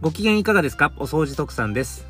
[0.00, 0.92] ご機嫌いかがですか？
[0.96, 2.06] お掃除特産です。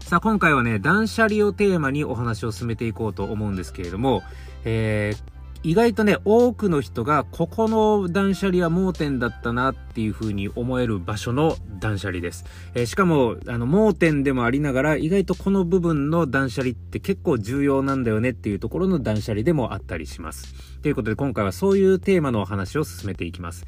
[0.00, 4.22] さあ、今回はね、断捨離をテーマにお話を進めていこうと思うんですけれども、
[4.66, 5.20] えー、
[5.62, 12.44] 意外とね、多くの人が、ここの断捨離は盲点だったなっていう風に思える場所の断捨離です。
[12.74, 20.54] えー、しかも、あの、盲点でもありながら、意外とこの部分の断捨離って結構重要なんだよねっていうところの断捨離でもあったりします。
[20.82, 23.66] ということで、今回はそういうテーマのお話を進めていきます。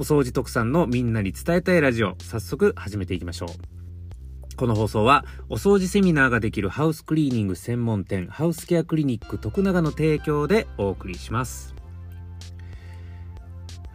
[0.00, 4.56] お掃除特産のみんなに伝えたいラジオ、早速始めていきましょう。
[4.56, 11.77] この放送は、お掃除セミナーができるハウスクリーニング専門店、ハウスケアクリニック徳永の提供でお送りします。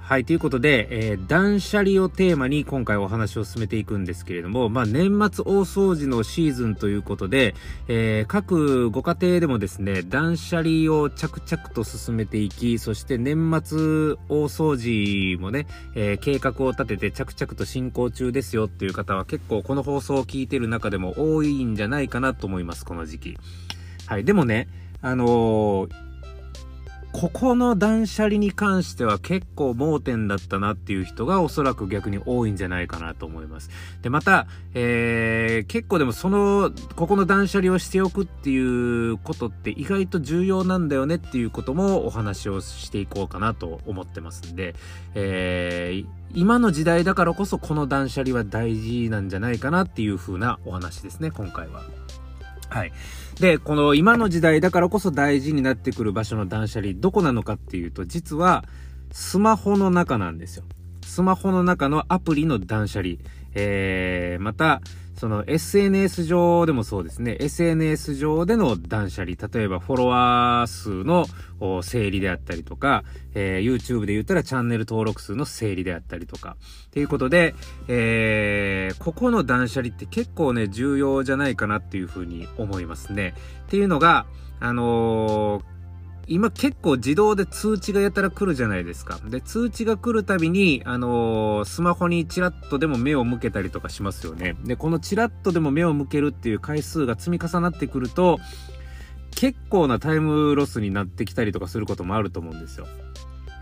[0.05, 7.55] はい、ということで、えー、断捨離をテーマに今回お話を進めていくんですけれども、まあ、年末大掃除のシーズンということで、
[7.87, 13.77] えー、各ご家庭でもですね、断捨離を着々と進めていき、そして年末
[14.27, 23.37] 大掃除もね、えー、計画を立てて着々と進行中ですよっていう方は結構この放送を聞いてる中でも多いんじゃないかなと思います、この時期。
[24.05, 24.67] はい、でもね、
[25.01, 26.02] あのー
[27.13, 33.69] ここの断捨離に関しては結構盲点だったなっていう人がおそらく逆に多いんじゃないかなと思います。
[34.01, 44.73] で、また、えー、結構でもその、ここの断捨離をしておくっていうことって意外と重要なんだよねっていうこともお話をしていこうかなと思ってますんで、
[45.13, 51.83] えー、今の時代だからこそこの断捨離は大事なんじゃないかなっていう風なお話ですね、今回は。
[52.73, 52.93] はい。
[53.39, 58.65] で、この今の時代だからこそ大事になってくる場所の断捨離、どこなのかっていうと、実は
[59.11, 60.63] スマホの中なんですよ。
[61.03, 63.17] スマホの中のアプリの断捨離。
[63.53, 64.81] えー、また、
[65.15, 67.37] その SNS 上でもそうですね。
[67.39, 69.35] SNS 上での断捨離。
[69.35, 71.25] 例えばフォロワー数の
[71.81, 73.03] 整理であったりとか、
[73.35, 76.57] えー、YouTube で言ったらチャンネル登録数の整理であったりとか。
[76.87, 77.55] っていうことで、
[77.87, 83.33] えー、ここの断捨離って結構ね、重要じゃないかなっていうふうに思いますね。
[83.67, 84.25] っていうのが、
[84.59, 85.73] あのー
[86.27, 89.19] 今結構自動で通知がやたら来るじゃないですか。
[89.25, 94.55] で、通知が来るたびに、あのー、スマホにチラッとでも目を向けたりとかしますよね。
[94.63, 98.39] で、このチラッとでも目を向けるっていう回数が積み重なってくると、
[99.35, 102.87] 結構なタイムロスになってきたりとかすることもあると思うんですよ。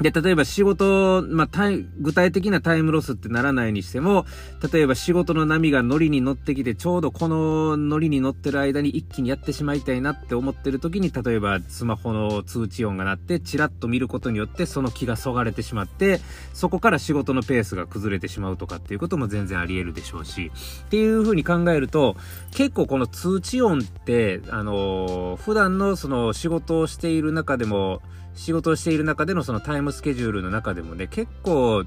[0.01, 1.69] で、例えば仕事、まあ、
[1.99, 4.25] 具体的なタイムロスってならないにしても、
[4.71, 16.19] 例えば仕事の波がノリに乗ってきて、ちょうどこのノリに乗ってる間に一気にやってしまいたいなって思ってる時に、例えばスマホの通知音が鳴って、チラッと見ることによってその気がそがれてしまって、
[16.53, 20.51] そこから仕事のペースが崩れてしまうとかっていうことも全然あり得るでしょうし、
[20.85, 22.15] っていう風に考えると、
[22.51, 28.01] 結構この通知音って、あのー、普段のその仕事をしている中でも、
[28.33, 31.85] 仕事をしている中でのそのタイムスケジュールの中でもね、結構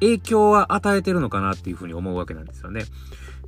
[0.00, 2.84] 影響は与えてるのかなっていうふうに思うわけなんですよね。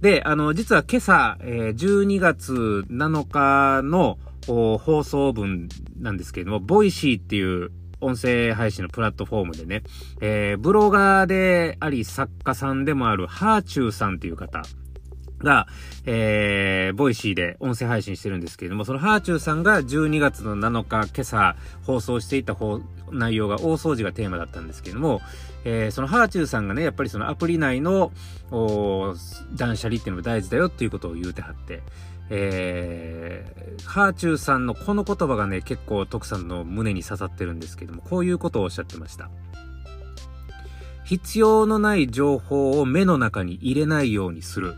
[0.00, 5.68] で、あの、実は今朝、えー、12月7日の放送分
[5.98, 9.82] なんですけれども、ボイシーっていう音声配信のプラットフォームでね、
[10.20, 14.62] えー、ブロガーであり作家さんでもあるはあちゅうさんっていう方、
[15.38, 15.66] が、
[16.06, 22.56] えー、ボイシーで音声配信してるんですけれども、そのはあちゅうさんが12月の7日、今朝放送していた
[23.10, 25.20] 内容が大掃除がテーマだったんですけれども、
[25.64, 28.12] えー、そのはあちゅうさんがね、やっぱりそのアプリ内の
[29.56, 31.82] 断捨離っていうのも大事だよっていうことを言うてはって、
[32.30, 39.30] えー、はあちゅうさんのこの言葉がね、結構徳さんの胸に刺さってるんですけども、こういうことをおっしゃってました。
[41.04, 44.74] 必要のない情報を目の中に入れないようにする。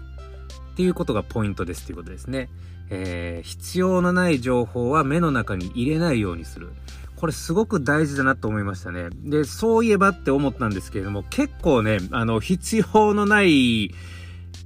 [0.76, 2.50] っていうことがポイントですっていうことですね。
[2.91, 6.69] えー、必要のない情報は目の中に入れないようにする。
[7.16, 9.09] これすごく大事だなと思いましたね。
[9.25, 13.94] で、そういえばって思ったんですけれども、結構ね、あの、必要のない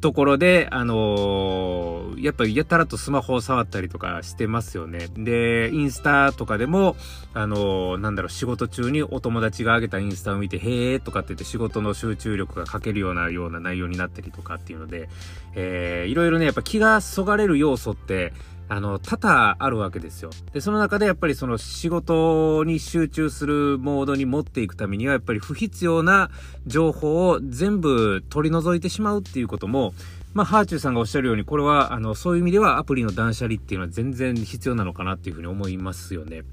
[0.00, 5.08] ところで、あのー、やっぱやたらとスマホを触ったりとかしてますよね。
[5.16, 6.96] で、インスタとかでも、
[7.34, 15.08] あのー、なんだろう、仕事中にお友達が上げたインスタを見て、へーとかって言って仕事の集中力が欠けるようなような内容になったりとかっていうので、
[15.54, 18.32] えー、いろいろね、やっぱ気がそがれる要素って、
[18.70, 20.30] あの、多々あるわけですよ。
[20.52, 26.30] で、その中でやっぱりその仕事に集中するモードに持っていくためには、やっぱり不必要な
[26.68, 29.92] 情報を全部取り除いてしまうっていうことも、
[30.34, 36.44] まあ、ハーチューさんがおっしゃるように、これは、あの、そういう意味ではアプリの断捨離っていうのは全然必要なのかなっていうふうに思いますよね。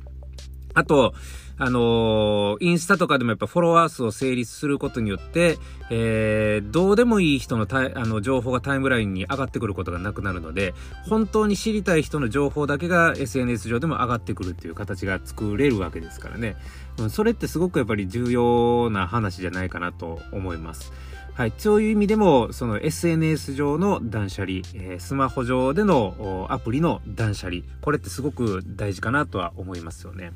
[0.78, 1.16] あと、
[1.58, 5.58] あのー、インスタとかでもやっぱフォロワー数を成立することによって、
[5.90, 10.76] えー、どうでもいい人のたあの情報がタイムラインに上がってくることがなくなるので、
[11.10, 16.56] 本当に知りたい人の情報だけが SNS 上でも上がってくるっていう形が作れるわけですからね。
[17.00, 20.94] うん、それってすごくやっぱり重要な話じゃないかなと思います。
[21.38, 21.54] はい。
[21.56, 30.32] そういう意味でも、その SNS 上の断捨離、えー、スマホ上でのアプリの断捨離、これってすごく大事かなとは思いますよね。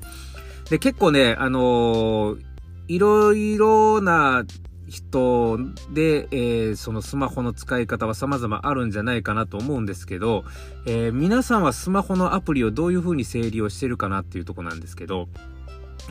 [0.69, 2.41] で、結構ね、あのー、
[2.87, 4.45] いろいろな
[4.87, 5.57] 人
[5.91, 10.43] で、えー、そのスマホの使い方は様々あるんじゃないかなと思うんですけど、
[10.85, 15.29] えー、皆さんはスマホのアプリをどういう風に整理をしてるかなっていうとこなんですけど、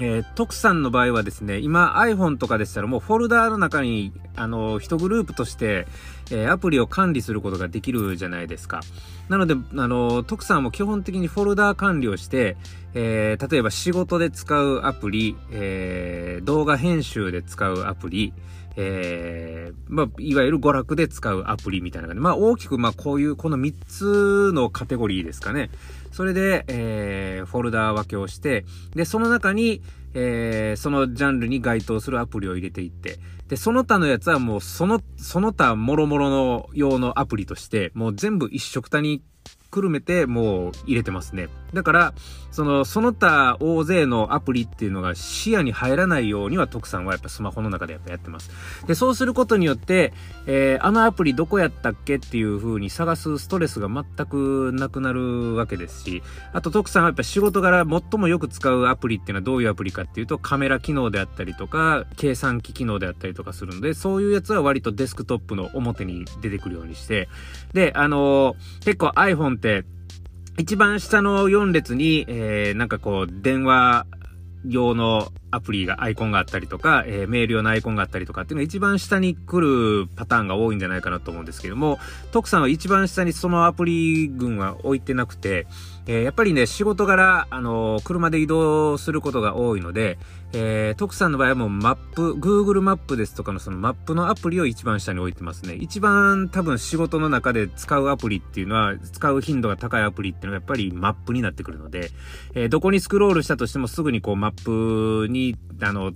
[0.02, 5.87] えー、徳さんの場合はですね、今 iPhone とかでしたらもうフォルダーの中に、あの、一グループとして、
[6.31, 8.81] えー、アプリを管理することができるじゃないですか。
[9.29, 12.56] なので、あの、徳さんも基本的にフォルダー管理をして、
[12.94, 18.32] えー、例えば仕事で使うアプリ、え、動画編集で使うアプリ、
[18.76, 25.70] えー、まあ、いわゆる娯楽で使うアプリみたいな感じ、まあ、大きく、まあ、こういう、この3つのカテゴリーですかね。
[26.12, 28.64] それで、えー、フォルダー分けをして、
[28.94, 29.82] で、その中に、
[30.14, 33.19] えー、そのジャンルに該当するアプリを入れていって、
[33.49, 39.23] で、その他のやつはもう、その、その他もろもろの用のアプリとして、もう全部一色たに
[39.70, 41.49] くるめてもう入れてますね。
[41.72, 42.14] だから、
[42.50, 48.50] その、その他大勢のアプリっていうのが視野に入らないようには徳さんはやっぱスマホの中でやっぱやってます。
[48.87, 50.12] で、そうすることによって、
[50.46, 67.28] えー、あのアプリどこやったっけっていう風に探すストレスが全くなくなるわけですし、あと徳さんはやっぱ仕事柄最もよく使うアプリっていうのはどういうアプリかっていうとカメラ機能であったりとか、計算機機能であったりとかするので、そういうやつは割とデスクトップの表に出てくるようにして、
[67.73, 69.84] で、あのー、結構 iPhone て、
[70.58, 74.06] 一番下の4列に、えー、なんかこう、電話
[74.66, 81.99] 用のアプリが、アイコンがあったりとか、えー、メール用のアイコンがあったりとかっていうのが一番下に来るパターンが多いんじゃないかなと思うんですけども、
[82.32, 85.67] 徳さんは一番下にそのアプリ群は置いてなくて、
[86.06, 90.19] えー、やっぱりね、仕事柄、あのー、車で移動することが多いので、
[90.52, 95.75] えー、徳さんの場合はもうマップ、Google マップですとかのそのマップのアプリを一番下に置いてますね。
[95.75, 102.11] 一番多分仕事の中で使うアプリっていうのは、使う頻度が高いアプリっていうのはやっぱりマップになってくるので、
[102.55, 106.12] え、どこにスクロールしたとしてもすぐにこうマップに、にあの、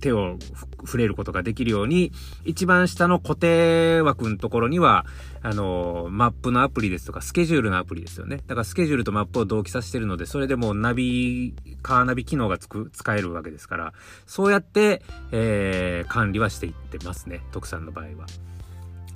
[0.00, 0.38] 手を
[0.84, 2.12] 触れることができるように、
[2.44, 5.06] 一番下の固定枠のところには、
[5.42, 8.38] あの、マップのアプリですとか、スケジュールのアプリですよね。
[8.46, 13.92] だからスケジュールとマップを同期させてるので、それでもうナビ、カーナビ機能がつく、使えるわけですから、
[14.26, 17.42] そうやって、えー、管理はしていってますね。
[17.50, 18.26] 徳さんの場合は。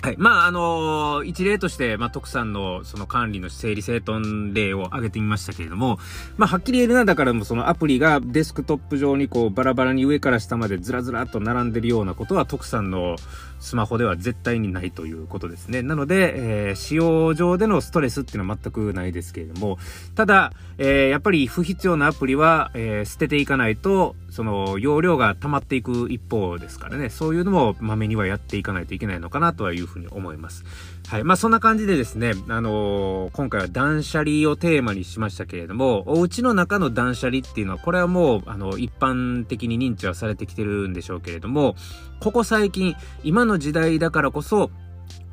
[0.03, 0.15] はい。
[0.17, 5.97] まあ、あのー、一例として、まあ、徳さんのその管理の整理整頓例を挙げてみましたけれども、
[6.35, 13.15] まあ、はっきり言えるな、だからもうそのアプリがデスクトップ上にこうバラバラに上から下までずらずらっと並んでるようなことは徳さんの
[13.63, 15.81] スマホでは絶対にないということですね。
[15.81, 16.33] なので、
[16.67, 19.77] えー、使用上でのストレスっていうのは全くないですけれども、
[20.15, 30.65] ただ、えー、やっぱり不必要なアプリは、えー、捨てていかないと、その容量が溜まっていく一方ですからね、そういうのもまめにはやっていかないといけないのかなとはいうふうに思います。
[31.07, 31.23] はい。
[31.23, 41.75] まあそんな感じでですね、あのー、今回は断捨離をテーマにしましたけれども、お家の中の断捨離っていうのは、これはもう、あの、一般的に認知はされてきてるんでしょうけれども、
[42.19, 44.71] ここ最近、今の時代だからこそ、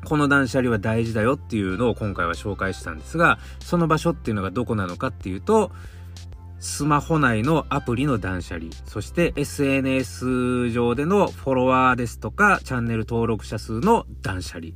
[0.05, 5.71] この断捨離は大事だよっていうのを今回は紹介したんですが、その場所っていうのがどこなのかっていうと、
[6.61, 14.67] スマホ内のアプリの断捨離、そして SNS 上でのフォロワーですとか、チャンネル登録者数の断捨離。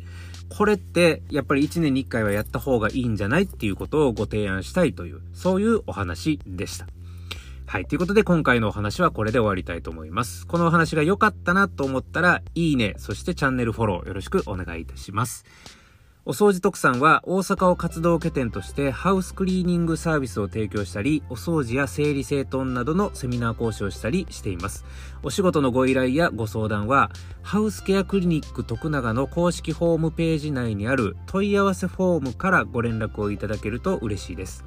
[0.50, 6.88] これってやっぱり1年に1回はやった方がいいんじゃないっていうことをご提案したいという、そういうお話でした。
[7.68, 7.86] はい。
[7.86, 10.48] ということで今回のお話はこれで終わりたいと思います。
[10.48, 15.46] このお話が良かったなと思ったら、いいね、そしてチャンネルフォローよろしくお願いいたします。
[16.28, 24.86] お掃除特産は大阪を活動拠点としてハウスクリーニングサービスを提供したり、お掃除や整理整頓などのセミナー講師をしたりしています。
[25.22, 27.12] お仕事のご依頼やご相談は、
[27.44, 34.66] ハウスケアクリニック徳永の公式ホームページ内にある問い合わせフォームからご連絡をいただけると嬉しいです。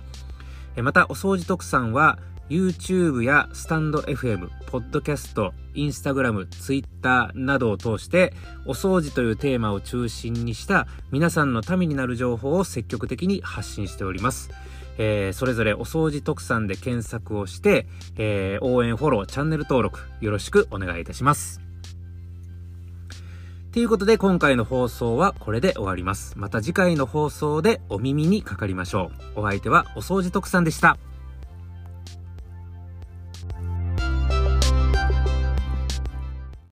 [0.76, 8.32] また、お掃除特産は YouTube やスタンド FM、ポッドキャスト、インスタグラム、ツイッターなどを通して、
[8.64, 14.50] お掃除というテーマを中心にした皆さんのためになる情報を積極的に発信しております。
[14.96, 17.86] えー、それぞれお掃除特産で検索をして、
[18.16, 21.60] えー、応援フォロー、チャンネル登録よろしくお願いいたします。
[23.72, 26.38] ということで今回の放送はこれで終わります。
[26.38, 29.40] また次回の放送でお耳にかかりましょう。
[29.40, 30.96] お相手はお掃除特産でした。